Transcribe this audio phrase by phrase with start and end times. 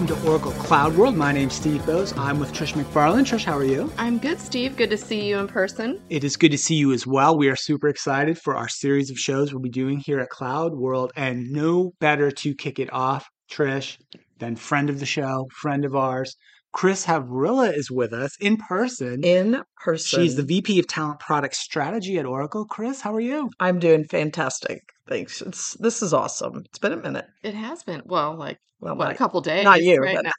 [0.00, 1.14] Welcome to Oracle Cloud World.
[1.14, 2.16] My name's Steve Boese.
[2.16, 3.26] I'm with Trish McFarlane.
[3.26, 3.92] Trish, how are you?
[3.98, 4.74] I'm good, Steve.
[4.74, 6.00] Good to see you in person.
[6.08, 7.36] It is good to see you as well.
[7.36, 10.72] We are super excited for our series of shows we'll be doing here at Cloud
[10.72, 13.98] World, and no better to kick it off, Trish,
[14.38, 16.34] than friend of the show, friend of ours.
[16.72, 19.22] Chris Havrilla is with us in person.
[19.22, 20.22] In person.
[20.22, 22.64] She's the VP of Talent Product Strategy at Oracle.
[22.64, 23.50] Chris, how are you?
[23.60, 24.80] I'm doing fantastic.
[25.10, 25.42] Thanks.
[25.42, 26.62] It's this is awesome.
[26.66, 27.26] It's been a minute.
[27.42, 28.00] It has been.
[28.06, 29.64] Well, like Well, what, a couple days.
[29.64, 30.30] not you, right but now.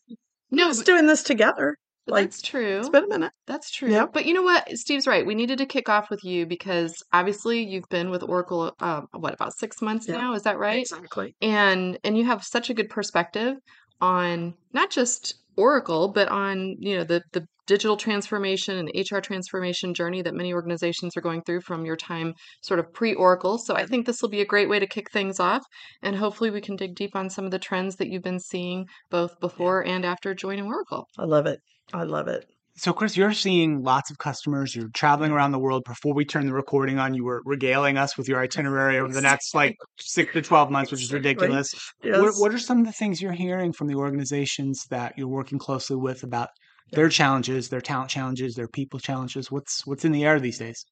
[0.50, 1.76] no, No, just doing this together.
[2.08, 2.80] Like that's true.
[2.80, 3.32] it's been a minute.
[3.46, 3.92] That's true.
[3.92, 4.12] Yep.
[4.14, 4.68] But you know what?
[4.78, 5.24] Steve's right.
[5.26, 9.34] We needed to kick off with you because obviously you've been with Oracle, um, what,
[9.36, 10.18] about six months Yeah.
[10.18, 10.34] now?
[10.34, 10.80] Is that right?
[10.82, 11.36] Exactly.
[11.42, 13.58] and and you have such a good perspective
[14.02, 19.94] on not just Oracle, but on you know the the digital transformation and HR transformation
[19.94, 23.58] journey that many organizations are going through from your time sort of pre-Oracle.
[23.58, 25.64] So I think this will be a great way to kick things off,
[26.02, 28.88] and hopefully we can dig deep on some of the trends that you've been seeing
[29.10, 31.08] both before and after joining Oracle.
[31.18, 31.60] I love it.
[31.94, 32.46] I love it.
[32.82, 34.76] So, Chris, you're seeing lots of customers.
[34.76, 35.84] You're traveling around the world.
[35.86, 39.22] Before we turn the recording on, you were regaling us with your itinerary over the
[39.22, 41.76] next like six to 12 months, which is ridiculous.
[42.04, 42.20] Yes.
[42.20, 45.60] What, what are some of the things you're hearing from the organizations that you're working
[45.60, 46.50] closely with about
[46.92, 49.52] their challenges, their talent challenges, their people challenges?
[49.52, 50.84] What's what's in the air these days?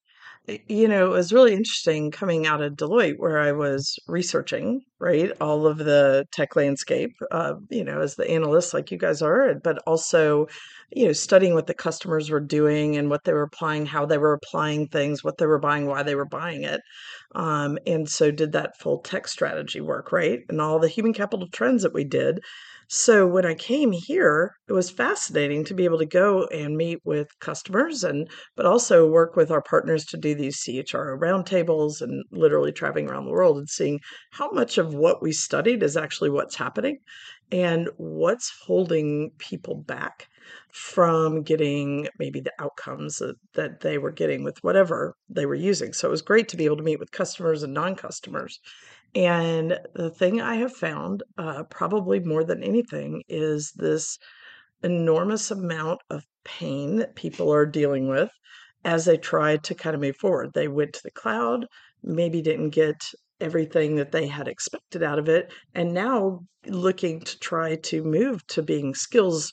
[0.48, 5.30] You know, it was really interesting coming out of Deloitte where I was researching, right,
[5.40, 9.54] all of the tech landscape, uh, you know, as the analyst like you guys are,
[9.62, 10.48] but also,
[10.90, 14.18] you know, studying what the customers were doing and what they were applying, how they
[14.18, 16.80] were applying things, what they were buying, why they were buying it.
[17.34, 20.40] Um, and so did that full tech strategy work, right?
[20.48, 22.40] And all the human capital trends that we did.
[22.92, 26.98] So when I came here, it was fascinating to be able to go and meet
[27.04, 32.24] with customers and but also work with our partners to do these CHRO roundtables and
[32.32, 34.00] literally traveling around the world and seeing
[34.32, 36.98] how much of what we studied is actually what's happening
[37.52, 40.26] and what's holding people back
[40.72, 45.92] from getting maybe the outcomes that, that they were getting with whatever they were using.
[45.92, 48.58] So it was great to be able to meet with customers and non customers.
[49.14, 54.18] And the thing I have found, uh, probably more than anything, is this
[54.82, 58.30] enormous amount of pain that people are dealing with
[58.84, 60.52] as they try to kind of move forward.
[60.54, 61.66] They went to the cloud,
[62.02, 63.04] maybe didn't get
[63.40, 68.46] everything that they had expected out of it, and now looking to try to move
[68.48, 69.52] to being skills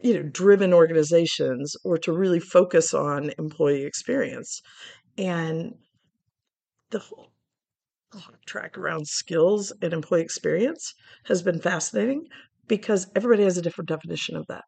[0.00, 4.60] you know driven organizations or to really focus on employee experience
[5.16, 5.74] and
[6.90, 7.30] the whole
[8.46, 10.94] track around skills and employee experience
[11.24, 12.24] has been fascinating
[12.68, 14.64] because everybody has a different definition of that.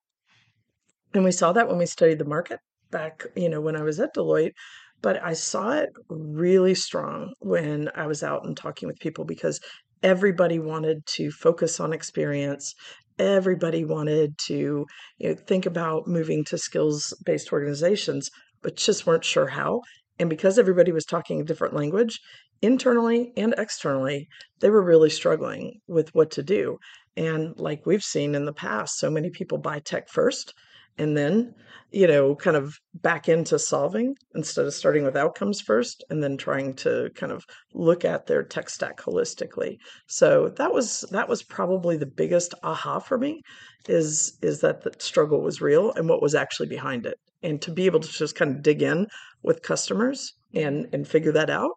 [1.15, 2.61] And we saw that when we studied the market
[2.91, 4.53] back, you know, when I was at Deloitte,
[5.01, 9.61] but I saw it really strong when I was out and talking with people because
[10.03, 12.75] everybody wanted to focus on experience.
[13.19, 14.87] Everybody wanted to,
[15.19, 18.31] you know, think about moving to skills based organizations,
[18.63, 19.83] but just weren't sure how.
[20.19, 22.21] And because everybody was talking a different language,
[22.63, 24.29] internally and externally,
[24.61, 26.79] they were really struggling with what to do.
[27.17, 30.55] And like we've seen in the past, so many people buy tech first
[30.99, 31.55] and then,
[31.93, 36.37] you know, kind of back into solving instead of starting with outcomes first and then
[36.37, 39.79] trying to kind of look at their tech stack holistically.
[40.07, 43.43] So that was that was probably the biggest aha for me
[43.89, 47.19] is is that the struggle was real and what was actually behind it.
[47.43, 49.07] And to be able to just kind of dig in
[49.43, 51.71] with customers and and figure that out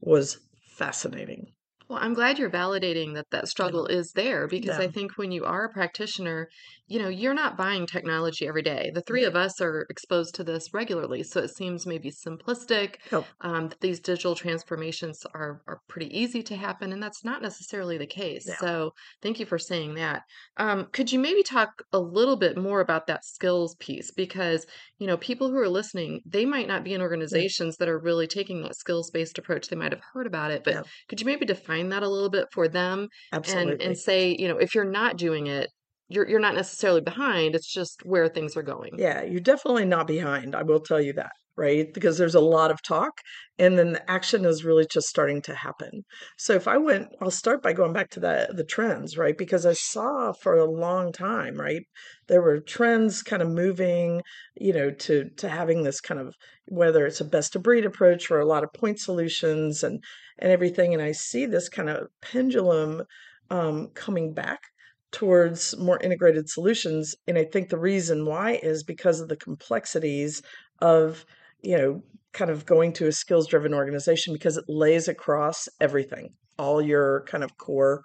[0.00, 0.38] was
[0.76, 1.52] fascinating.
[1.88, 5.44] Well, I'm glad you're validating that that struggle is there because I think when you
[5.44, 6.48] are a practitioner,
[6.88, 8.90] you know, you're not buying technology every day.
[8.94, 12.96] The three of us are exposed to this regularly, so it seems maybe simplistic.
[13.10, 13.28] Yep.
[13.40, 17.98] Um, that these digital transformations are are pretty easy to happen, and that's not necessarily
[17.98, 18.46] the case.
[18.46, 18.54] Yeah.
[18.58, 18.92] So,
[19.22, 20.22] thank you for saying that.
[20.56, 24.10] Um, could you maybe talk a little bit more about that skills piece?
[24.12, 24.66] Because
[24.98, 28.26] you know, people who are listening, they might not be in organizations that are really
[28.26, 29.68] taking that skills based approach.
[29.68, 30.82] They might have heard about it, but Yeah.
[31.08, 33.08] could you maybe define that a little bit for them
[33.46, 33.80] and Absolutely.
[33.80, 35.70] and say, you know, if you're not doing it,
[36.08, 37.54] you're you're not necessarily behind.
[37.54, 38.92] It's just where things are going.
[38.96, 40.54] Yeah, you're definitely not behind.
[40.54, 41.92] I will tell you that, right?
[41.92, 43.12] Because there's a lot of talk
[43.58, 46.04] and then the action is really just starting to happen.
[46.38, 49.36] So if I went, I'll start by going back to the the trends, right?
[49.36, 51.82] Because I saw for a long time, right?
[52.26, 54.22] There were trends kind of moving,
[54.56, 56.34] you know, to to having this kind of
[56.68, 60.02] whether it's a best of breed approach or a lot of point solutions and
[60.38, 60.94] and everything.
[60.94, 63.02] And I see this kind of pendulum
[63.50, 64.60] um, coming back
[65.12, 67.14] towards more integrated solutions.
[67.26, 70.42] And I think the reason why is because of the complexities
[70.80, 71.24] of,
[71.62, 72.02] you know,
[72.32, 77.24] kind of going to a skills driven organization because it lays across everything, all your
[77.26, 78.02] kind of core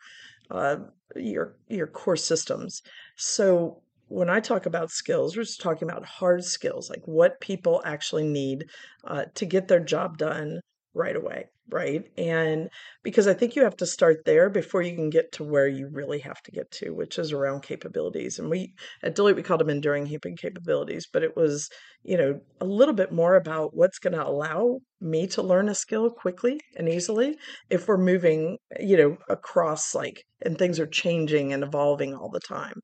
[0.51, 0.77] uh,
[1.15, 2.81] your your core systems.
[3.17, 7.81] So when I talk about skills, we're just talking about hard skills, like what people
[7.85, 8.65] actually need
[9.06, 10.59] uh, to get their job done
[10.94, 12.04] right away, right?
[12.18, 12.69] And
[13.04, 15.90] because I think you have to start there before you can get to where you
[15.92, 18.38] really have to get to, which is around capabilities.
[18.40, 21.69] And we at Deloitte we called them enduring human capabilities, but it was,
[22.04, 25.75] you know, a little bit more about what's going to allow me to learn a
[25.75, 27.36] skill quickly and easily
[27.69, 32.40] if we're moving, you know, across like and things are changing and evolving all the
[32.40, 32.80] time.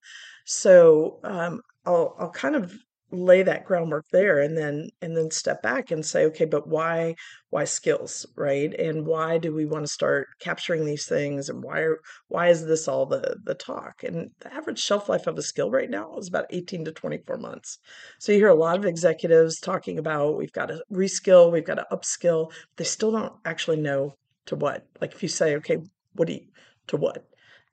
[0.46, 2.74] So um, I'll I'll kind of
[3.12, 7.16] lay that groundwork there and then and then step back and say okay but why
[7.50, 8.74] why skills right?
[8.74, 11.50] And why do we want to start capturing these things?
[11.50, 14.04] And why are, why is this all the the talk?
[14.04, 17.38] And the average shelf life of a skill right now is about 18 to 24
[17.38, 17.80] months.
[18.20, 21.76] So you hear a lot of executives talking about we've got to reskill we've got
[21.76, 24.16] to upskill they still don't actually know
[24.48, 24.86] to what.
[25.02, 25.78] Like if you say okay
[26.14, 26.46] what do you
[26.88, 27.26] to what?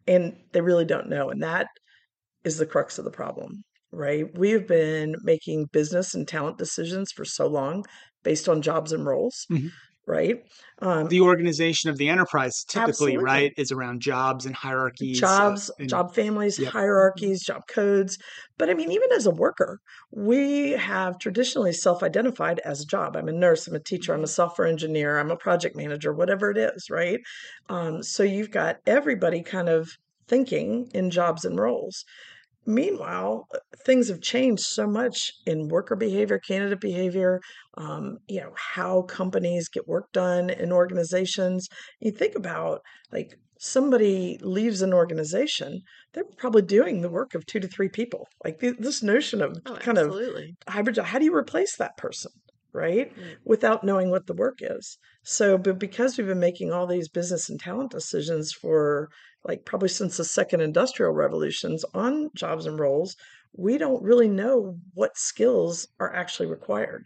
[0.07, 1.69] And they really don't know and that
[2.45, 4.27] is the crux of the problem right?
[4.37, 7.85] We've been making business and talent decisions for so long
[8.23, 9.77] based on jobs and roles, Mhm.
[10.07, 10.43] right?
[10.81, 13.19] Um, The organization of the enterprise typically, Absolutely.
[13.19, 15.41] right, is around jobs and hierarchies.
[15.41, 16.73] uh, jobs, and- job families, Yep.
[16.73, 18.19] hierarchies, job codes.
[18.59, 19.79] But I mean, even as a worker,
[20.11, 23.17] we have traditionally self identified as a job.
[23.17, 26.51] I'm a nurse, I'm a teacher, I'm a software engineer, I'm a project manager, whatever
[26.51, 27.21] it is, right?
[27.69, 29.89] Um, so you've got everybody kind of
[30.29, 32.05] thinking in jobs and roles.
[32.67, 37.41] Meanwhile, uh, things have changed so much in worker behavior, candidate behavior,
[37.79, 41.69] um, you know, how companies get work done in organizations.
[42.01, 42.81] You think about
[43.13, 45.81] like somebody leaves an organization,
[46.13, 48.29] they're probably doing the work of two to three people.
[48.45, 50.15] Like th- this notion of Oh, kind of
[50.69, 52.33] hybrid job, how do you replace that person?
[52.73, 53.11] Right?
[53.17, 53.37] Right.
[53.45, 54.99] Without knowing what the work is.
[55.23, 59.09] So, but because we've been making all these business and talent decisions for
[59.47, 63.17] like probably since the second industrial revolutions on jobs and roles,
[63.57, 67.05] we don't really know what skills are actually required.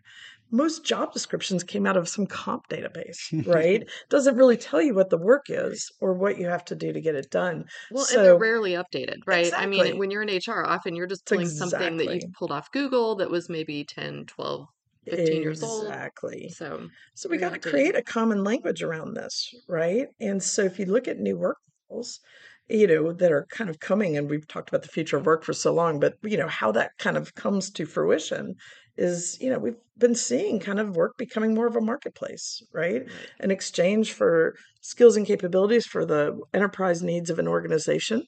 [0.52, 3.88] Most job descriptions came out of some comp database, right?
[4.10, 7.00] Doesn't really tell you what the work is or what you have to do to
[7.00, 7.64] get it done.
[7.92, 9.52] Well, and So- they're rarely updated, right?
[9.54, 12.72] I mean, when you're in HR, often you're just pulling something that you pulled off
[12.72, 14.66] Google that was maybe 10, 12,
[15.08, 15.84] 15 years old.
[15.84, 16.48] Exactly.
[16.48, 20.08] So, So we got to create a common language around this, right?
[20.19, 21.58] And so if you look at new work
[21.90, 22.20] models,
[22.69, 25.44] you know, that are kind of coming, and we've talked about the future of work
[25.44, 28.54] for so long, but you know, how that kind of comes to fruition
[28.96, 33.02] is, you know, we've been seeing kind of work becoming more of a marketplace, right?
[33.02, 33.08] right.
[33.40, 38.22] An exchange for skills and capabilities for the enterprise needs of an organization.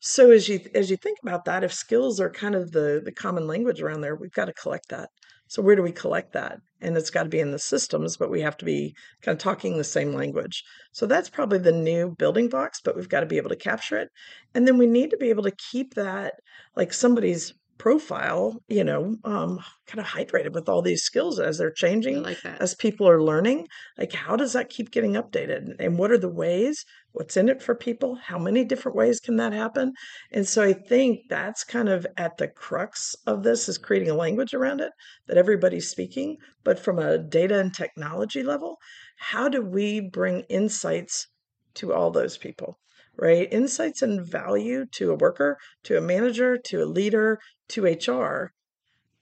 [0.00, 3.12] So as you as you think about that, if skills are kind of the the
[3.12, 5.10] common language around there, we've got to collect that.
[5.50, 6.60] So where do we collect that?
[6.80, 9.42] And it's got to be in the systems, but we have to be kind of
[9.42, 10.62] talking the same language.
[10.92, 13.98] So that's probably the new building blocks, but we've got to be able to capture
[13.98, 14.10] it.
[14.54, 16.34] And then we need to be able to keep that
[16.76, 21.70] like somebody's profile, you know, um, kind of hydrated with all these skills as they're
[21.70, 25.76] changing like as people are learning like how does that keep getting updated?
[25.78, 26.84] And what are the ways?
[27.12, 28.16] What's in it for people?
[28.16, 29.94] How many different ways can that happen?
[30.30, 34.14] And so i think that's kind of at the crux of this is creating a
[34.14, 34.92] language around it
[35.26, 38.76] that everybody's speaking but from a data and technology level
[39.16, 41.28] how do we bring insights
[41.72, 42.78] to all those people
[43.20, 48.52] right insights and value to a worker to a manager to a leader to hr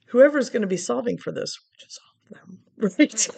[0.08, 2.58] whoever's going to be solving for this, which is all of them,
[2.98, 3.28] right?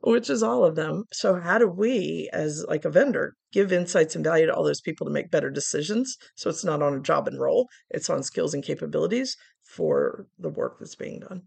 [0.00, 1.04] which is all of them.
[1.12, 4.80] So how do we, as like a vendor, give insights and value to all those
[4.80, 6.16] people to make better decisions?
[6.34, 10.50] So it's not on a job and role; it's on skills and capabilities for the
[10.50, 11.42] work that's being done.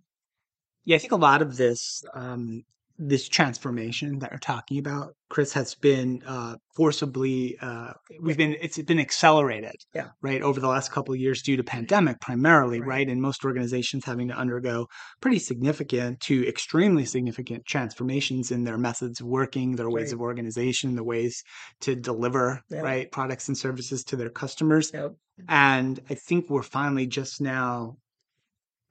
[0.83, 2.63] Yeah, I think a lot of this um,
[3.03, 8.77] this transformation that we're talking about, Chris, has been uh, forcibly uh, we've been it's
[8.83, 10.09] been accelerated, Yeah.
[10.21, 12.87] right, over the last couple of years due to pandemic primarily, Right.
[12.87, 14.85] right, and most organizations having to undergo
[15.19, 20.13] pretty significant to extremely significant transformations in their methods of working, their ways Right.
[20.13, 21.41] of organization, the ways
[21.81, 22.81] to deliver Yeah.
[22.81, 25.15] right products and services to their customers, Yep.
[25.49, 27.97] and I think we're finally just now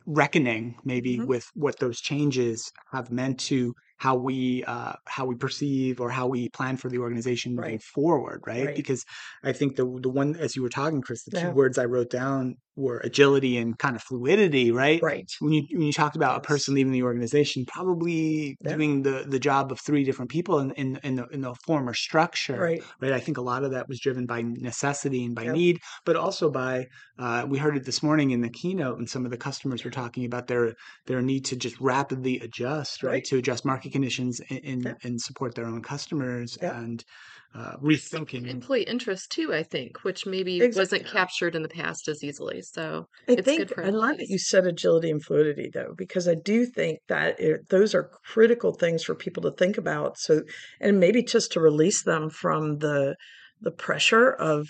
[0.06, 1.26] reckoning maybe Mhm.
[1.26, 6.26] with what those changes have meant to how we uh, how we perceive or how
[6.26, 7.82] we plan for the organization moving Right.
[7.82, 8.66] forward, right?
[8.68, 8.74] Right.
[8.74, 9.04] Because
[9.44, 12.08] I think the the one as you were talking, Chris, the two words I wrote
[12.08, 15.02] down were agility and kind of fluidity, right?
[15.02, 15.30] Right.
[15.40, 18.76] When you when you talked about a person leaving the organization, probably Yeah.
[18.76, 21.94] doing the the job of three different people in in in the, in the former
[21.94, 22.82] structure, Right.
[23.00, 23.12] right?
[23.12, 25.54] I think a lot of that was driven by necessity and by Yep.
[25.54, 26.86] need, but also by
[27.18, 29.90] uh, we heard it this morning in the keynote, and some of the customers were
[29.90, 30.74] talking about their
[31.06, 33.24] their need to just rapidly adjust, right, Right.
[33.24, 34.98] to adjust market conditions and and, Yep.
[35.04, 36.56] and support their own customers.
[36.60, 36.72] Yep.
[36.74, 37.04] And
[37.54, 38.48] uh, rethinking.
[38.48, 40.98] employee interest too, I think, which maybe Exactly.
[40.98, 42.62] wasn't captured in the past as easily.
[42.62, 45.94] So I it's think good for I love that you said agility and fluidity though,
[45.96, 50.18] because I do think that it, those are critical things for people to think about.
[50.18, 50.42] So,
[50.80, 53.16] and maybe just to release them from the
[53.60, 54.68] the pressure of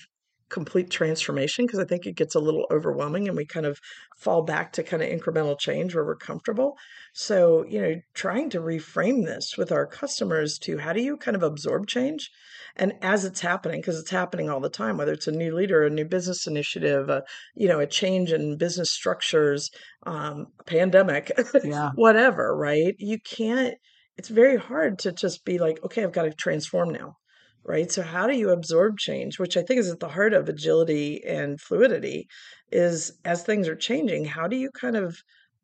[0.50, 3.78] complete transformation, because I think it gets a little overwhelming, and we kind of
[4.18, 6.76] fall back to kind of incremental change where we're comfortable.
[7.14, 11.36] So, you know, trying to reframe this with our customers to how do you kind
[11.36, 12.30] of absorb change,
[12.76, 15.84] and as it's happening, because it's happening all the time, whether it's a new leader,
[15.84, 17.22] a new business initiative, a
[17.54, 19.70] you know, a change in business structures,
[20.06, 21.30] um, a pandemic,
[21.62, 21.92] Yeah.
[21.94, 22.94] whatever, right?
[22.98, 23.74] You can't,
[24.16, 27.16] it's very hard to just be like, okay, I've got to transform now,
[27.64, 27.90] right?
[27.90, 31.22] So, how do you absorb change, which I think is at the heart of agility
[31.24, 32.28] and fluidity,
[32.72, 35.16] is as things are changing, how do you kind of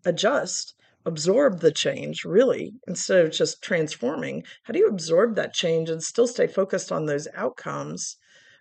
[0.04, 0.74] adjust?
[1.04, 4.42] Absorb the change really instead of just transforming.
[4.64, 8.16] How do you absorb that change and still stay focused on those outcomes?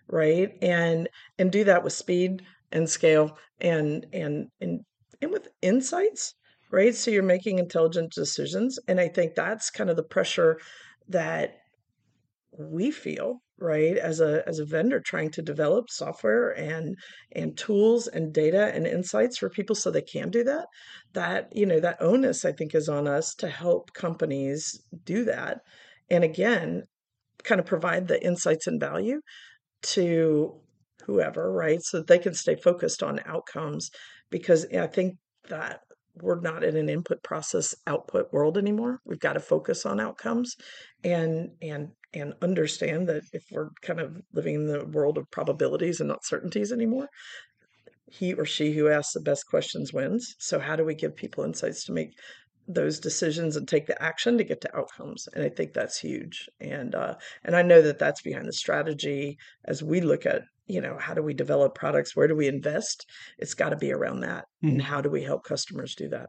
[0.08, 4.80] right and and do that with speed and scale and and and
[5.20, 6.34] and with insights
[6.70, 10.58] right so you're making intelligent decisions and i think that's kind of the pressure
[11.08, 11.58] that
[12.58, 16.96] we feel right as a as a vendor trying to develop software and
[17.32, 20.66] and tools and data and insights for people so they can do that
[21.14, 25.60] that you know that onus i think is on us to help companies do that
[26.10, 26.82] and again
[27.44, 29.20] kind of provide the insights and value
[29.82, 30.60] to
[31.06, 31.82] whoever, right?
[31.82, 33.90] So that they can stay focused on outcomes
[34.30, 35.16] because I think
[35.48, 35.80] that
[36.20, 39.00] we're not in an input process output world anymore.
[39.04, 40.56] We've got to focus on outcomes
[41.04, 46.00] and and and understand that if we're kind of living in the world of probabilities
[46.00, 47.08] and not certainties anymore,
[48.10, 50.34] he or she who asks the best questions wins.
[50.38, 52.10] So how do we give people insights to make
[52.68, 56.48] those decisions and take the action to get to outcomes and i think that's huge
[56.60, 59.36] and uh and i know that that's behind the strategy
[59.66, 63.06] as we look at you know how do we develop products where do we invest
[63.38, 64.82] it's got to be around that and Mhm.
[64.82, 66.28] how do we help customers do that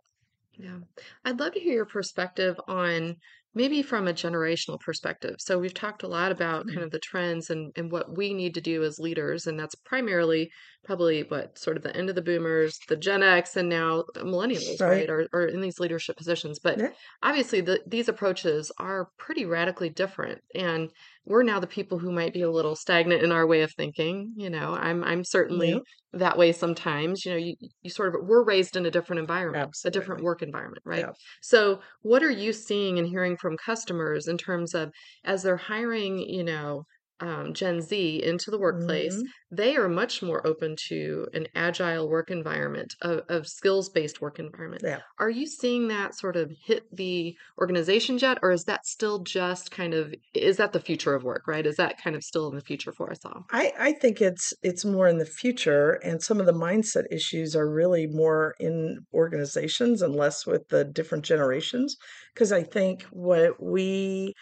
[0.52, 0.80] Yeah.
[1.24, 3.18] I'd love to hear your perspective on
[3.58, 5.36] maybe from a generational perspective.
[5.40, 6.86] So we've talked a lot about kind Mhm.
[6.86, 10.52] of the trends and, and what we need to do as leaders, and that's primarily
[10.88, 14.82] probably what sort of the end of the boomers, the Gen X, and now millennials,
[14.82, 14.89] Right.
[14.89, 16.60] right, are, are in these leadership positions.
[16.60, 16.94] But Yeah.
[17.22, 20.41] obviously the, these approaches are pretty radically different.
[20.56, 20.89] And
[21.25, 24.34] we're now the people who might be a little stagnant in our way of thinking.
[24.38, 25.79] You know, I'm I'm certainly Yeah.
[26.13, 27.25] that way sometimes.
[27.25, 30.41] You know, you, you sort of we're raised in a different environment, a different work
[30.41, 31.00] environment, right?
[31.00, 31.12] Yeah.
[31.41, 34.91] So, what are you seeing and hearing from customers in terms of
[35.25, 36.86] as they're hiring, you know,
[37.20, 39.28] um, Gen Z into the workplace, Mhm.
[39.52, 44.40] they are much more open to an agile work environment, of, of skills based work
[44.40, 44.84] environment.
[44.84, 45.02] Yeah.
[45.20, 49.72] Are you seeing that sort of hit the organizations yet, or is that still just
[49.72, 51.66] kind of is that the future of work, right?
[51.66, 53.46] Is that kind of still in the future for us all?
[53.50, 57.56] I, I think it's it's more in the future and some of the mindset issues
[57.56, 61.96] are really more in organizations and less with the different generations
[62.34, 64.34] because I think what we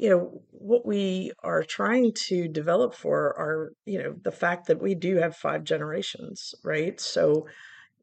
[0.00, 4.80] you know what we are trying to develop for are you know the fact that
[4.80, 7.00] we do have five generations right?
[7.00, 7.46] So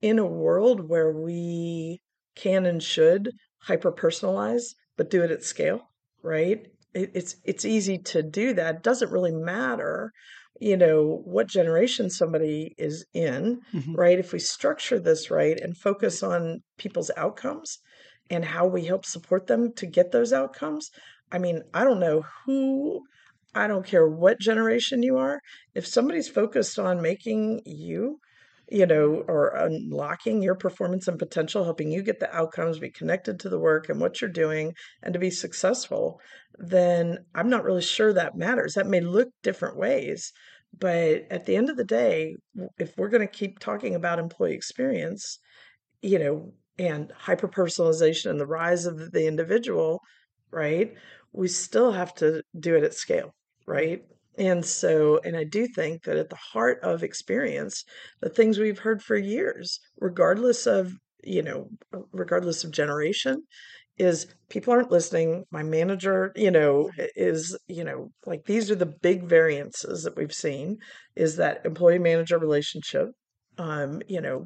[0.02, 2.02] in a world where we
[2.36, 3.32] can and should
[3.64, 4.64] hyper personalize
[4.98, 5.82] but do it at scale
[6.24, 6.68] right?
[6.94, 8.76] It, it's it's easy to do that.
[8.78, 10.12] It doesn't really matter
[10.60, 13.96] you know what generation somebody is in Mhm.
[13.96, 14.20] right?
[14.20, 17.78] If we structure this right and focus on people's outcomes
[18.30, 20.90] and how we help support them to get those outcomes
[21.32, 23.02] I mean, I don't know who,
[23.54, 25.40] I don't care what generation you are.
[25.76, 28.20] If somebody's focused on making you,
[28.70, 33.40] you know, or unlocking your performance and potential, helping you get the outcomes, be connected
[33.40, 36.20] to the work and what you're doing, and to be successful,
[36.58, 38.74] then I'm not really sure that matters.
[38.74, 40.32] That may look different ways.
[40.78, 42.36] But at the end of the day,
[42.78, 45.40] if we're going to keep talking about employee experience,
[46.02, 50.02] you know, and hyper personalization and the rise of the individual,
[50.52, 50.94] right?
[51.34, 53.34] We still have to do it at scale,
[53.66, 54.04] right?
[54.38, 57.84] And so, and I do think that at the heart of experience,
[58.22, 61.70] the things we've heard for years, regardless of, you know,
[62.12, 63.44] regardless of generation,
[63.98, 65.44] is people aren't listening.
[65.52, 70.34] My manager, you know, is, you know, like these are the big variances that we've
[70.34, 70.78] seen
[71.16, 73.10] is that employee manager relationship,
[73.58, 74.46] um, you know,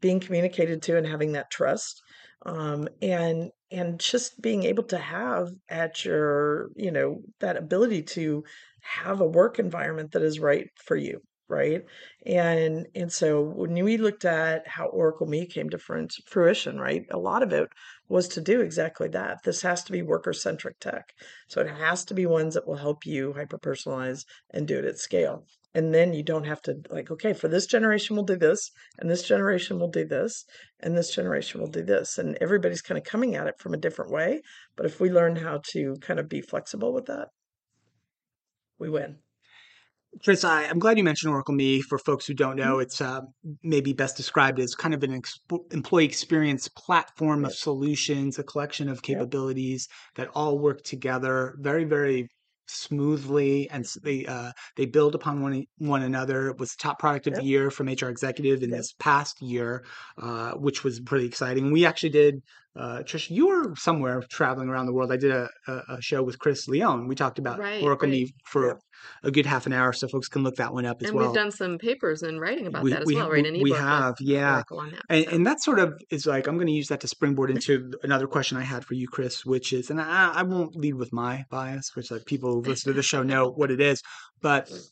[0.00, 2.02] being communicated to and having that trust
[2.46, 8.44] um, and and just being able to have at your you know that ability to
[8.80, 11.20] have a work environment that is right for you
[11.50, 11.82] right?
[12.24, 15.78] And and so when we looked at how Oracle Me came to
[16.26, 17.04] fruition, right?
[17.10, 17.68] A lot of it
[18.08, 19.42] was to do exactly that.
[19.44, 21.12] This has to be worker centric tech.
[21.48, 24.84] So it has to be ones that will help you hyper personalize and do it
[24.84, 25.44] at scale.
[25.72, 29.08] And then you don't have to like, okay, for this generation we'll do this, and
[29.08, 30.44] this generation will do this,
[30.80, 32.18] and this generation will do this.
[32.18, 34.42] And everybody's kind of coming at it from a different way.
[34.76, 37.28] But if we learn how to kind of be flexible with that,
[38.78, 39.18] we win.
[40.24, 41.80] Chris, I, am glad you mentioned Oracle Me.
[41.80, 42.82] For folks who don't know, mm-hmm.
[42.82, 43.20] it's uh,
[43.62, 45.22] maybe best described as kind of an
[45.70, 52.28] employee experience platform of solutions, a collection of capabilities that all work together very, very
[52.66, 56.48] smoothly and they uh, they build upon one one another.
[56.48, 59.84] It was top product of the year from HR Executive in this past year,
[60.18, 61.72] uh, which was pretty exciting.
[61.72, 62.42] We actually did
[62.76, 65.10] uh, Trish, you were somewhere traveling around the world.
[65.10, 67.08] I did a, a, a show with Chris Leone.
[67.08, 68.12] We talked about right, Oracle right.
[68.12, 68.74] Me for yeah.
[69.22, 71.26] A good half an hour, so folks can look that one up as and well.
[71.26, 73.46] we've done some papers and writing about we, that as we, well, right?
[73.46, 74.62] An we have, yeah.
[74.70, 75.30] That, and, so.
[75.30, 78.26] and that sort of is like I'm going to use that to springboard into another
[78.26, 81.44] question I had for you, Chris, which is, and I, I won't lead with my
[81.50, 84.02] bias, which like people who listen to the show know what it is,
[84.40, 84.90] but mm.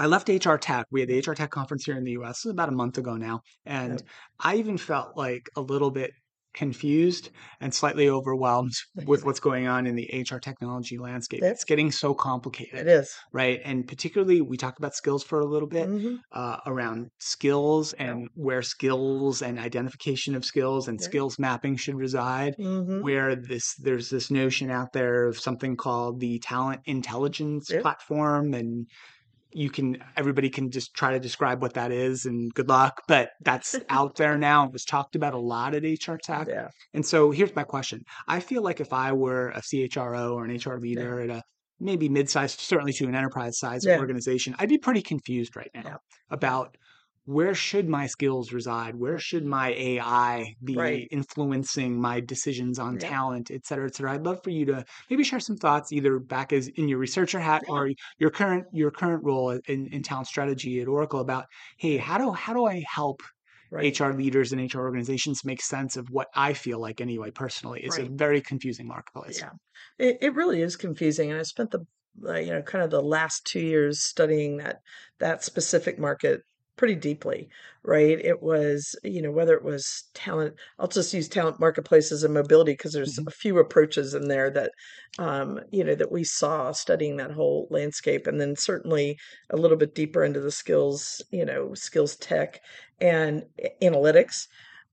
[0.00, 0.86] I left HR Tech.
[0.90, 3.42] We had the HR Tech conference here in the US about a month ago now.
[3.66, 4.02] And
[4.38, 6.12] I even felt like a little bit
[6.54, 7.30] confused
[7.60, 8.72] and slightly overwhelmed
[9.06, 11.42] with what's going on in the HR technology landscape.
[11.42, 12.80] It's getting so complicated.
[12.80, 13.14] It is.
[13.32, 13.60] Right.
[13.64, 16.16] And particularly, we talked about skills for a little bit mm-hmm.
[16.32, 21.04] uh, around skills and where skills and identification of skills and yeah.
[21.04, 22.56] skills mapping should reside.
[22.58, 23.02] Mm-hmm.
[23.02, 27.80] Where this there's this notion out there of something called the talent intelligence yeah.
[27.80, 28.86] platform and
[29.52, 33.30] you can everybody can just try to describe what that is and good luck but
[33.42, 36.68] that's out there now it was talked about a lot at hr tech yeah.
[36.94, 40.58] and so here's my question i feel like if i were a chro or an
[40.64, 41.32] hr leader yeah.
[41.32, 41.42] at a
[41.80, 43.98] maybe mid-sized certainly to an enterprise size yeah.
[43.98, 45.98] organization i'd be pretty confused right now
[46.30, 46.76] about
[47.26, 48.94] where should my skills reside?
[48.94, 51.08] Where should my AI be right.
[51.10, 53.08] influencing my decisions on yeah.
[53.08, 54.14] talent, et cetera, et cetera?
[54.14, 57.38] I'd love for you to maybe share some thoughts, either back as in your researcher
[57.38, 57.74] hat yeah.
[57.74, 62.18] or your current your current role in, in talent strategy at Oracle about, hey, how
[62.18, 63.22] do how do I help
[63.72, 64.00] Right.
[64.00, 67.80] HR leaders and HR organizations make sense of what I feel like anyway personally.
[67.84, 68.08] It's right.
[68.08, 69.38] a very confusing marketplace.
[69.38, 69.50] Yeah,
[69.96, 71.30] it, it really is confusing.
[71.30, 71.86] And I spent the
[72.26, 74.80] uh, you know kind of the last two years studying that
[75.20, 76.42] that specific market
[76.80, 77.46] pretty deeply,
[77.82, 78.18] right?
[78.18, 82.72] It was, you know, whether it was talent, I'll just use talent marketplaces and mobility
[82.72, 83.28] because there's mm-hmm.
[83.28, 84.70] a few approaches in there that,
[85.18, 88.26] um, you know, that we saw studying that whole landscape.
[88.26, 89.18] And then certainly
[89.50, 92.62] a little bit deeper into the skills, you know, skills tech
[92.98, 93.42] and
[93.82, 94.46] analytics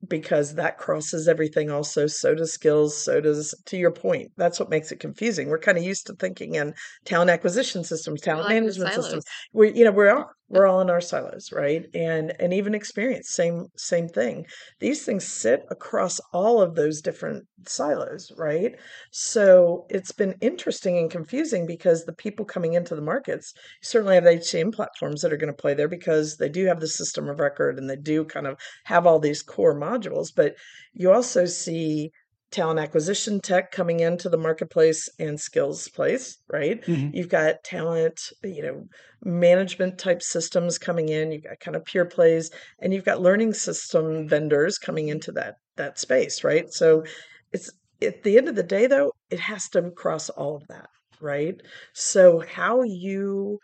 [0.08, 4.70] because that crosses everything also so does skills so does to your point that's what
[4.70, 6.74] makes it confusing we're kind of used to thinking in
[7.04, 10.90] talent acquisition systems talent like management systems we you know we're all we're all in
[10.90, 11.86] our silos right?
[11.94, 14.46] And and even experience same same thing.
[14.80, 18.76] These things sit across all of those different silos right?
[19.12, 24.24] So it's been interesting and confusing because the people coming into the markets certainly have
[24.24, 27.40] hcm platforms that are going to play there because they do have the system of
[27.40, 30.56] record and they do kind of have all these core modules but
[30.94, 32.12] you also see
[32.52, 36.82] talent acquisition tech coming into the marketplace and skills place right?
[36.86, 37.16] Mm-hmm.
[37.16, 38.86] you've got talent you know
[39.24, 43.54] management type systems coming in you've got kind of peer plays and you've got learning
[43.54, 46.72] system vendors coming into that that space right?
[46.72, 47.04] So
[47.52, 50.90] it's at the end of the day though it has to cross all of that
[51.20, 51.60] right?
[51.94, 53.60] So how you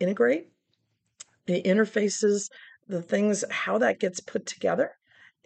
[0.00, 0.48] integrate
[1.46, 2.48] the interfaces
[2.88, 4.92] the things how that gets put together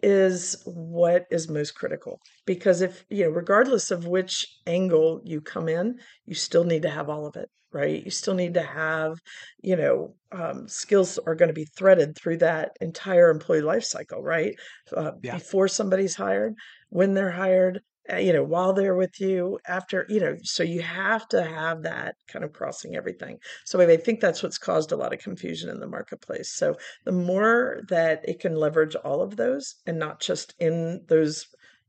[0.03, 5.67] is what is most critical because if you know regardless of which angle you come
[5.67, 9.19] in you still need to have all of it right you still need to have
[9.61, 14.21] you know um, skills are going to be threaded through that entire employee life cycle
[14.21, 14.55] right
[14.95, 15.33] uh, yeah.
[15.33, 16.53] before somebody's hired
[16.89, 20.81] when they're hired uh, you know while they're with you after you know so you
[20.81, 23.37] have to have that kind of crossing everything.
[23.65, 26.53] So i think that's what's caused a lot of confusion in the marketplace.
[26.53, 31.45] So the more that it can leverage all of those and not just in those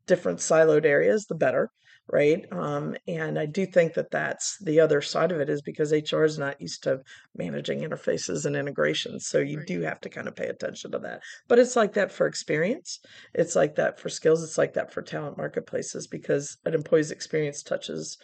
[0.06, 1.70] different siloed areas the better
[2.08, 2.44] right?
[2.52, 6.24] Um, and I do think that that's the other side of it is because HR
[6.24, 7.00] is not used to
[7.36, 9.26] managing interfaces and integrations.
[9.26, 9.66] So you right.
[9.66, 11.20] do have to kind of pay attention to that.
[11.48, 13.00] But it's like that for experience.
[13.34, 14.42] It's like that for skills.
[14.42, 18.18] It's like that for talent marketplaces because an employee's experience touches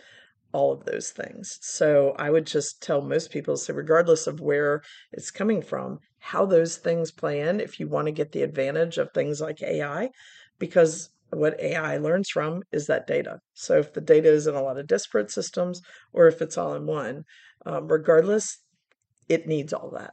[0.53, 1.59] all of those things.
[1.61, 6.47] So I would just tell most people, so regardless of where it's coming from, how
[6.47, 10.11] those things play in, if you want to get the advantage of things like AI,
[10.59, 13.38] because what AI learns from is that data.
[13.55, 15.81] So if the data is in a lot of disparate systems
[16.12, 17.25] or if it's all in one,
[17.66, 18.59] um, regardless,
[19.29, 20.12] it needs all that.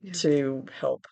[0.00, 0.12] Yeah.
[0.12, 1.06] to help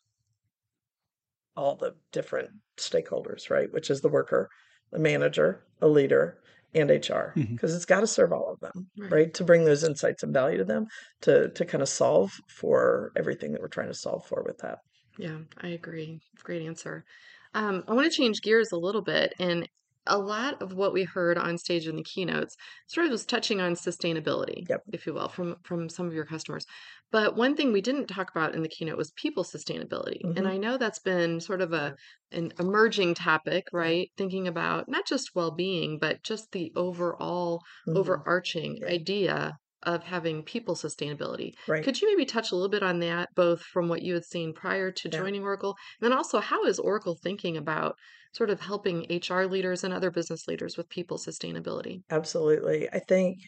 [1.57, 3.73] all the different stakeholders, right?
[3.73, 4.49] Which is the worker,
[4.91, 6.41] the manager, a leader,
[6.75, 9.13] and HR, because it's got to serve all of them, Right.
[9.13, 9.35] right?
[9.35, 10.87] To bring those insights and value to them
[11.23, 14.79] to to kind of solve for everything that we're trying to solve for with that.
[15.17, 16.21] Yeah, I agree.
[16.43, 17.05] Great answer.
[17.55, 19.35] Um, I want to change gears a little bit.
[19.39, 19.69] And
[20.07, 22.57] a lot of what we heard on stage in the keynotes
[22.89, 24.85] sort of was touching on sustainability, Yep.
[24.93, 26.67] if you will, from from some of your customers.
[27.11, 30.27] But one thing we didn't talk about in the keynote was people sustainability.
[30.37, 30.49] And Mhm.
[30.49, 31.97] I know that's been sort of a
[32.33, 34.11] an emerging topic, right?
[34.19, 38.25] Thinking about not just well-being, but just the overall Mhm.
[38.25, 38.91] overarching Right.
[38.91, 39.57] idea
[39.87, 41.53] of having people sustainability.
[41.67, 41.85] Right.
[41.85, 44.53] Could you maybe touch a little bit on that, both from what you had seen
[44.55, 45.25] prior to Yeah.
[45.25, 47.97] joining Oracle, and then also how is Oracle thinking about
[48.33, 52.03] sort of helping HR leaders and other business leaders with people sustainability?
[52.11, 52.89] Absolutely.
[52.91, 53.39] I think,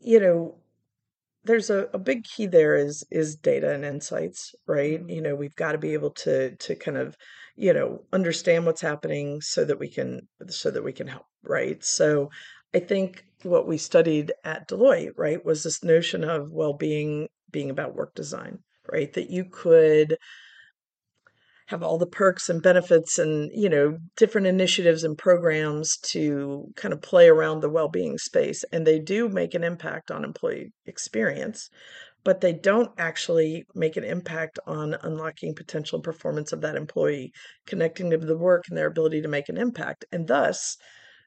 [0.00, 0.62] you know,
[1.44, 5.00] there's a, a big key there is is data and insights, right?
[5.00, 5.08] Mhm.
[5.08, 7.16] You know, we've got to be able to to kind of,
[7.56, 11.82] you know, understand what's happening so that we can so that we can help, right?
[11.84, 12.30] So
[12.74, 17.94] I think what we studied at Deloitte, right, was this notion of well-being being about
[17.96, 19.12] work design, right?
[19.12, 20.16] That you could
[21.70, 26.92] have all the perks and benefits and you know different initiatives and programs to kind
[26.92, 31.70] of play around the well-being space and they do make an impact on employee experience
[32.24, 37.32] but they don't actually make an impact on unlocking potential performance of that employee
[37.66, 40.76] connecting them to the work and their ability to make an impact and thus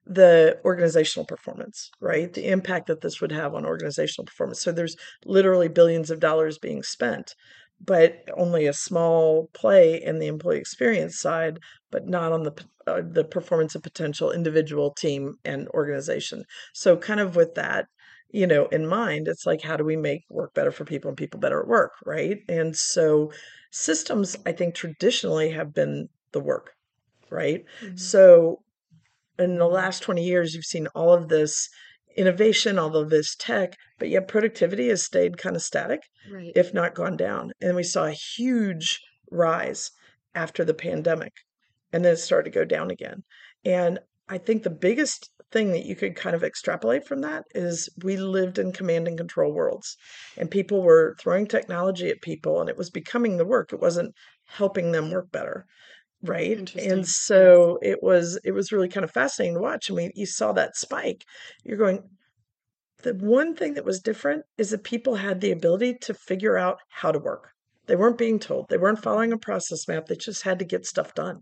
[0.06, 4.98] the organizational performance right the impact that this would have on organizational performance so there's
[5.26, 7.34] literally billions of dollars being spent
[7.86, 11.60] but only a small play in the employee experience side,
[11.92, 12.54] but not on the
[12.88, 16.44] uh, the performance of potential individual, team, and organization.
[16.74, 17.88] So, kind of with that,
[18.30, 21.18] you know, in mind, it's like how do we make work better for people and
[21.18, 22.40] people better at work, right?
[22.50, 23.32] And so,
[23.72, 26.72] systems, I think, traditionally have been the work,
[27.30, 27.66] right?
[27.82, 28.00] Mhm.
[28.00, 28.64] So,
[29.40, 31.70] in the last 20 years, you've seen all of this
[32.16, 36.52] innovation, all of this tech, but yet productivity has stayed kind of static Right.
[36.56, 37.52] if not gone down.
[37.62, 39.00] And we saw a huge
[39.32, 39.92] rise
[40.36, 41.34] after the pandemic,
[41.92, 43.24] and then it started to go down again.
[43.66, 47.90] And I think the biggest thing that you could kind of extrapolate from that is
[48.04, 49.96] we lived in command and control worlds,
[50.38, 53.74] and people were throwing technology at people, and it was becoming the work.
[53.74, 54.14] It wasn't
[54.46, 55.66] helping them work better
[56.24, 60.12] right and so it was it was really kind of fascinating to watch and we
[60.16, 61.26] you saw that spike
[61.64, 62.02] you're going
[63.04, 66.80] the one thing that was different is that people had the ability to figure out
[66.90, 67.52] how to work.
[67.86, 70.86] They weren't being told, they weren't following a process map, they just had to get
[70.86, 71.42] stuff done,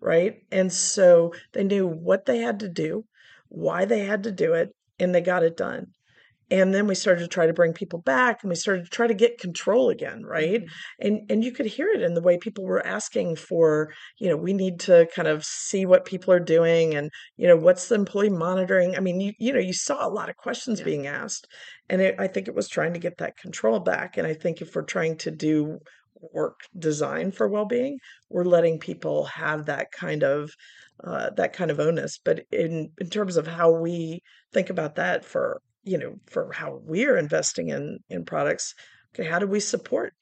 [0.00, 0.36] right?
[0.50, 3.04] And so they knew what they had to do,
[3.48, 5.88] why they had to do it, and they got it done.
[6.52, 9.06] And then we started to try to bring people back and we started to try
[9.06, 10.62] to get control again, right?
[10.62, 10.68] Mhm.
[11.00, 14.36] and and you could hear it in the way people were asking for you know
[14.36, 17.94] we need to kind of see what people are doing and you know what's the
[17.94, 20.84] employee monitoring i mean you you know you saw a lot of questions Yeah.
[20.90, 21.46] being asked
[21.88, 24.60] and it, i think it was trying to get that control back and i think
[24.60, 25.78] if we're trying to do
[26.32, 27.98] work design for well-being
[28.30, 30.50] we're letting people have that kind of
[31.04, 34.20] uh, that kind of onus but in in terms of how we
[34.52, 38.74] think about that for you know for how we're investing in in products
[39.14, 40.14] okay how do we support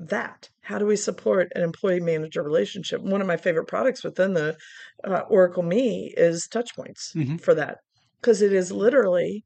[0.00, 0.48] that?
[0.62, 3.00] How do we support an employee manager relationship?
[3.00, 4.56] One of my favorite products within the
[5.04, 7.40] uh, oracle me is touchpoints Mhm.
[7.40, 7.78] for that
[8.20, 9.44] because it is literally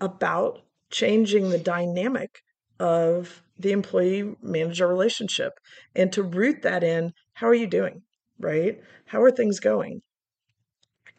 [0.00, 2.42] about changing the dynamic
[2.78, 5.52] of the employee manager relationship
[5.94, 8.02] and to root that in how are you doing?
[8.38, 8.80] right?
[9.06, 10.02] How are things going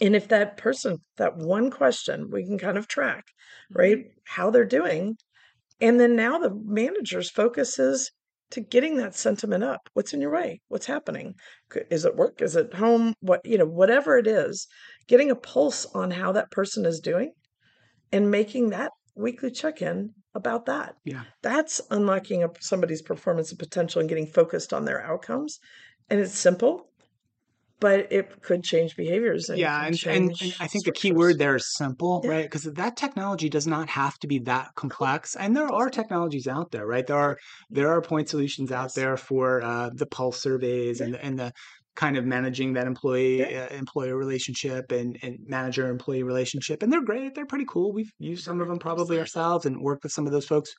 [0.04, 3.26] and if that person that one question we can kind of track
[3.72, 4.10] right mm-hmm.
[4.26, 5.16] how they're doing
[5.82, 8.12] and then now the manager's focus is
[8.54, 9.90] to getting that sentiment up.
[9.94, 10.62] What's in your way?
[10.68, 11.34] What's happening?
[11.90, 12.40] Is it work?
[12.40, 13.16] Is it home?
[13.20, 14.68] What, you know, whatever it is,
[15.08, 17.34] getting a pulse on how that person is doing
[18.12, 20.96] and making that weekly check in about that.
[21.04, 21.24] Yeah.
[21.42, 25.58] That's unlocking somebody's performance and potential and getting focused on their outcomes.
[26.12, 26.92] And it's simple,
[27.84, 29.50] but it could change behaviors.
[29.50, 32.32] And Yeah, and, and and I think the key word there is simple, Yeah.
[32.32, 32.46] right?
[32.46, 36.72] Because that technology does not have to be that complex, and there are technologies out
[36.72, 37.06] there, right?
[37.06, 37.38] There are
[37.70, 38.94] there are point solutions out Yes.
[38.96, 41.52] there for uh, the pulse surveys and and the
[41.96, 43.68] kind of managing that employee Yeah.
[43.72, 47.36] uh, employer relationship and and manager employee relationship, and they're great.
[47.36, 47.94] They're pretty cool.
[47.94, 50.72] We've used some of them probably ourselves and worked with some of those folks.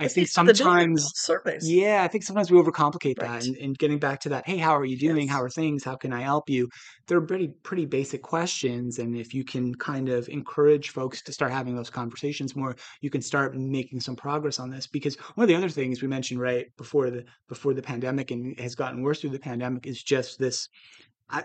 [0.00, 1.70] I think sometimes surveys.
[1.70, 3.46] yeah, I think sometimes we overcomplicate that.
[3.46, 5.26] And, and getting back to that, hey, how are you doing?
[5.26, 5.30] Yes.
[5.30, 5.84] How are things?
[5.84, 6.68] How can I help you?
[7.06, 8.98] They're pretty pretty basic questions.
[8.98, 13.10] And if you can kind of encourage folks to start having those conversations more, you
[13.10, 14.88] can start making some progress on this.
[14.88, 18.58] Because one of the other things we mentioned right before the before the pandemic and
[18.58, 20.68] has gotten worse through the pandemic is just this.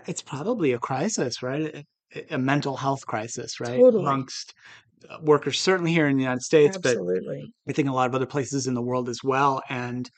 [0.06, 1.86] It's probably a crisis, right?
[2.30, 3.78] A, mental health crisis, right?
[3.78, 4.02] Totally.
[4.02, 4.54] Amongst
[5.22, 6.98] workers, certainly here in the United States, but
[7.68, 9.62] I think a lot of other places in the world as well.
[9.68, 10.10] And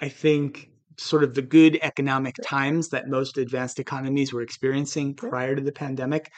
[0.00, 5.56] I think sort of the good economic times that most advanced economies were experiencing prior
[5.56, 6.30] to the pandemic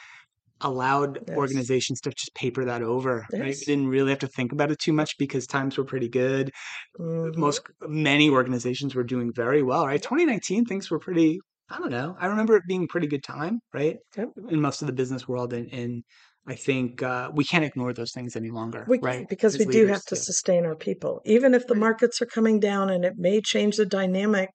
[0.61, 1.37] allowed Yes.
[1.37, 3.25] organizations to just paper that over.
[3.37, 3.57] Right?
[3.57, 3.59] Yes.
[3.59, 6.51] We didn't really have to think about it too much because times were pretty good.
[6.99, 7.35] Mhm.
[7.37, 10.01] Most many organizations were doing very well, right?
[10.01, 12.15] 2019 things were pretty I don't know.
[12.19, 13.97] I remember it being a pretty good time, right?
[14.17, 14.29] Yep.
[14.49, 16.03] In most of the business world and, and
[16.45, 19.27] I think uh, we can't ignore those things any longer, We right?
[19.29, 21.79] because as we do have to sustain our people, even if the Right.
[21.81, 24.49] markets are coming down, and it may change the dynamic,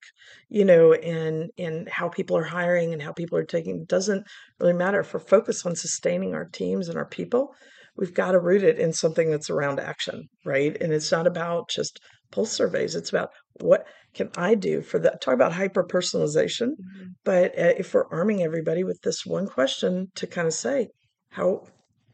[0.51, 3.81] you know, in in how people are hiring and how people are taking.
[3.83, 4.27] It doesn't
[4.61, 7.55] really matter if we're focused on sustaining our teams and our people.
[7.97, 10.77] We've got to root it in something that's around action, right?
[10.81, 11.99] And it's not about just
[12.31, 12.95] pulse surveys.
[12.95, 16.69] It's about what can I do for the talk about hyper personalization.
[16.77, 17.15] Mhm.
[17.25, 20.89] But uh, if we're arming everybody with this one question to kind of say,
[21.31, 21.67] how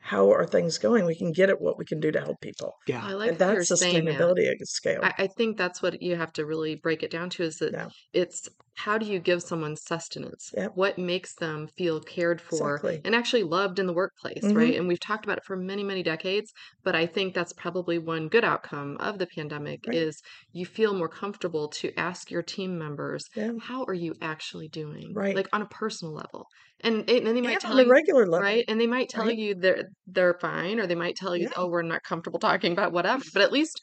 [0.07, 1.07] how are things going?
[1.07, 2.75] We can get at what we can do to help people.
[2.87, 3.03] Yeah.
[3.03, 4.19] I like And that you're that's saying that.
[4.21, 5.01] sustainability at scale.
[5.03, 7.73] I, I think that's what you have to really break it down to is that
[7.73, 7.89] Yeah.
[8.13, 10.51] it's how do you give someone sustenance?
[10.57, 10.73] Yep.
[10.75, 13.01] What makes them feel cared for Exactly.
[13.05, 14.57] and actually loved in the workplace, Mhm.
[14.57, 14.75] right?
[14.77, 18.29] And we've talked about it for many, many decades, but I think that's probably one
[18.29, 19.97] good outcome of the pandemic Right.
[19.97, 20.21] is
[20.53, 23.53] you feel more comfortable to ask your team members, Yeah.
[23.61, 25.13] how are you actually doing?
[25.15, 25.37] Right.
[25.37, 26.47] Like on a personal level.
[26.81, 28.41] And, and they might And tell on a you regular level.
[28.45, 29.39] right and they might tell right?
[29.39, 31.53] you they're they're fine or they might tell you Yeah.
[31.57, 33.81] oh we're not comfortable talking about whatever but at least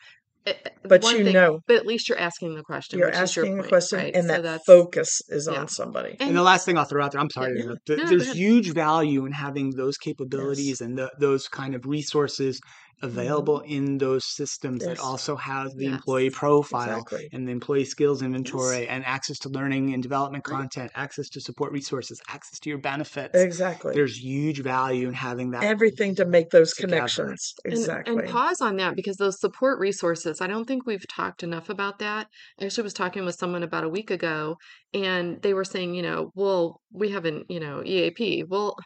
[0.84, 1.60] But you thing- know.
[1.68, 4.00] but at least you're asking the question You're which is your asking a point, question,
[4.00, 4.16] right?
[4.16, 5.60] and So that that's focus is yeah.
[5.60, 6.16] on somebody.
[6.20, 7.64] And and the last thing I'll throw out there, I'm sorry, Yeah.
[7.64, 10.06] interrupt, th- No, there's huge value in having those Yes.
[10.14, 12.60] capabilities and the, those kind of resources
[13.04, 15.04] available in those systems that Mm-hmm.
[15.12, 15.94] Also have the Yes.
[15.96, 17.30] employee profile Exactly.
[17.34, 18.88] and the employee skills inventory Yes.
[18.92, 20.58] and access to learning and development Right.
[20.58, 23.34] content, access to support resources, access to your benefits.
[23.36, 23.94] Exactly.
[23.96, 25.64] There's huge value in having that.
[25.64, 26.98] Everything to make those together.
[26.98, 27.54] connections.
[27.66, 28.16] and, Exactly.
[28.18, 32.00] and pause on that because those support resources i don't think we've talked enough about
[32.00, 32.28] that.
[32.60, 34.58] I actually was talking with someone about a week ago
[34.94, 38.78] and they were saying you know well we haven't you know eap well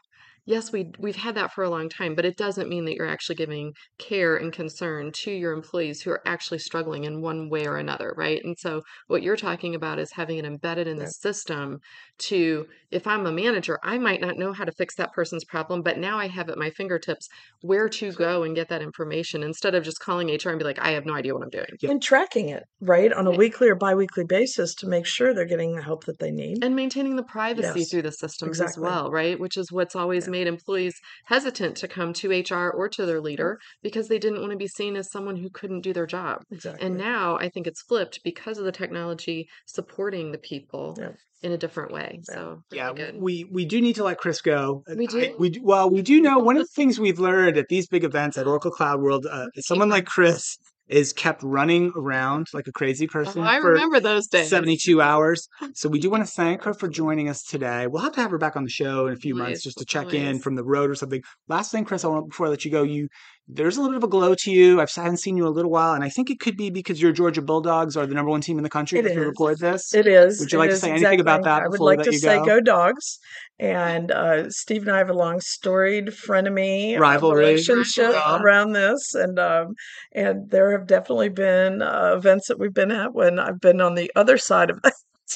[0.45, 3.07] yes we we've had that for a long time but it doesn't mean that you're
[3.07, 7.65] actually giving care and concern to your employees who are actually struggling in one way
[7.67, 11.03] or another right and so what you're talking about is having it embedded in the
[11.05, 11.09] Yeah.
[11.09, 11.79] system
[12.19, 15.81] to if i'm a manager i might not know how to fix that person's problem
[15.81, 17.27] but now i have at my fingertips
[17.61, 20.79] where to go and get that information instead of just calling hr and be like
[20.79, 21.91] i have no idea what i'm doing Yep.
[21.91, 23.37] and tracking it, right, on a Yeah.
[23.37, 26.63] weekly or biweekly basis to make sure they're getting the help that they need.
[26.63, 28.71] and maintaining the privacy Yes, through the systems exactly.
[28.71, 30.31] as well right which is what's always Yeah.
[30.35, 30.95] Made employees
[31.33, 33.51] hesitant to come to hr or to their leader
[33.87, 36.85] because they didn't want to be seen as someone who couldn't do their job exactly.
[36.85, 39.39] and now i think it's flipped because of the technology
[39.77, 41.13] supporting the people Yeah.
[41.45, 42.33] in a different way Yeah.
[42.35, 42.41] so
[42.79, 43.13] Yeah, good.
[43.27, 44.61] we we do need to let Chris go.
[45.01, 45.35] We I- do?
[45.41, 48.35] we well, we do know one of the things we've learned at these big events
[48.39, 49.23] at Oracle Cloud World.
[49.35, 50.43] Uh, Keep someone like Chris
[50.87, 53.41] is kept running around like a crazy oh, person.
[53.41, 55.47] Oh, i for remember those days 72 hours.
[55.73, 57.87] So we do want to thank her for joining us today.
[57.87, 59.85] We'll have to have her back on the show in a few months just to
[59.85, 61.23] check in from the road or something.
[61.47, 63.07] Last thing, Chris, I want before I let you go, you
[63.47, 64.81] there's a little bit of a glow to you.
[64.81, 66.69] I've, I haven't seen you in a little while, and I think it could be
[66.71, 69.17] because your Georgia Bulldogs are the number one team in the country It we is.
[69.17, 69.93] record this.
[69.93, 70.39] It is.
[70.39, 71.61] Would you it like to say anything about exactly.
[71.61, 72.45] that I would like to say go?
[72.45, 73.19] go dogs.
[73.59, 77.45] And uh, Steve and I have a long storied frenemy uh, Rivalry.
[77.45, 78.41] relationship Yeah.
[78.41, 79.75] around this, and um,
[80.13, 83.95] and there have definitely been uh, events that we've been at when I've been on
[83.95, 84.93] the other side of that.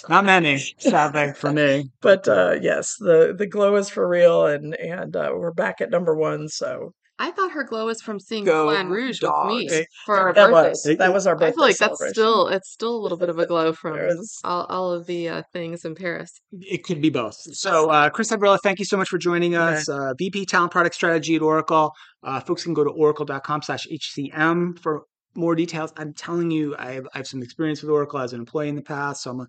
[0.07, 1.89] Not many, sadly, for me.
[2.01, 5.89] But uh, yes, the the glow is for real, and and uh, we're back at
[5.89, 6.47] number one.
[6.49, 10.33] So i thought her glow was from seeing Go Moulin rouge with me for our
[10.33, 13.01] that birthday was that was our birthday I feel like that's still it's still a
[13.01, 13.99] little bit of a glow from
[14.43, 16.39] all, all of the uh, things in Paris.
[16.51, 17.35] It could be both.
[17.35, 19.87] So, uh, Chris Havrilla, thank you so much for joining us.
[19.89, 21.93] Uh, VP Talent Product Strategy at Oracle.
[22.23, 25.03] Uh, folks can go to oracle.com slash HCM for
[25.35, 25.93] more details.
[25.97, 28.75] I'm telling you, I have, I have some experience with Oracle as an employee in
[28.75, 29.47] the past, so I'm a,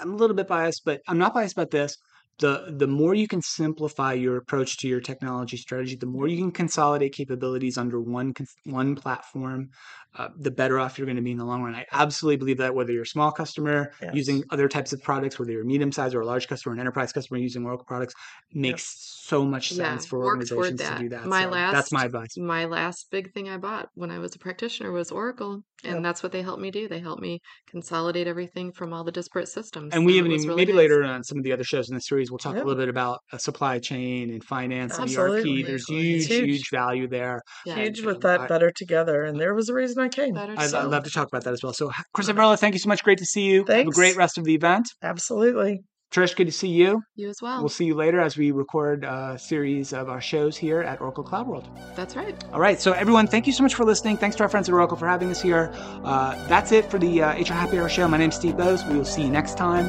[0.00, 1.96] I'm a little bit biased, but I'm not biased about this.
[2.40, 6.38] The the more you can simplify your approach to your technology strategy, the more you
[6.38, 9.70] can consolidate capabilities under one one platform,
[10.16, 11.74] uh, the better off you're going to be in the long run.
[11.74, 14.14] I absolutely believe that whether you're a small customer Yes.
[14.14, 16.80] using other types of products, whether you're a medium sized or a large customer, an
[16.80, 18.14] enterprise customer using Oracle products,
[18.52, 18.84] makes
[19.24, 20.96] so much Yeah, sense for organizations that.
[20.96, 21.26] to do that.
[21.26, 22.36] My So last that's my advice.
[22.36, 26.02] my last big thing I bought when I was a practitioner was Oracle, and Yep.
[26.02, 26.88] that's what they helped me do.
[26.88, 29.94] They helped me consolidate everything from all the disparate systems.
[29.94, 30.78] And we haven't even, really maybe nice.
[30.78, 32.62] later on some of the other shows in the series, we'll talk Yeah.
[32.62, 35.60] a little bit about uh, supply chain and finance and Absolutely.
[35.60, 35.66] ERP.
[35.66, 36.44] There's huge, huge.
[36.48, 37.40] huge value there.
[37.64, 37.76] Yeah.
[37.76, 39.22] Huge and with I- that better together.
[39.22, 40.34] And there was a reason I came.
[40.34, 40.80] Better I'd, so.
[40.80, 41.72] I'd love to talk about that as well.
[41.72, 43.02] So, Chris Havrilla, thank you so much.
[43.02, 43.64] Great to see you.
[43.66, 44.88] Have a great rest of the event.
[45.02, 45.80] Absolutely.
[46.12, 47.00] Trish, good to see you.
[47.14, 47.60] You as well.
[47.60, 51.22] We'll see you later as we record a series of our shows here at Oracle
[51.22, 51.68] Cloud World.
[51.94, 52.34] That's right.
[52.52, 52.80] All right.
[52.80, 54.16] So, everyone, thank you so much for listening.
[54.16, 55.70] Thanks to our friends at Oracle for having us here.
[56.02, 58.08] Uh, that's it for the uh, HR Happy Hour show.
[58.08, 58.88] My name's Steve Boese.
[58.90, 59.86] We will see you next time.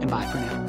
[0.00, 0.61] And bye for now.